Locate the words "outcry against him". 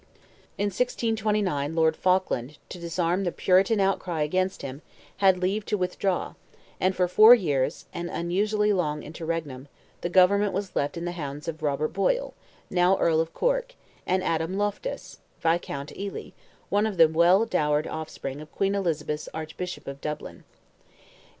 3.79-4.81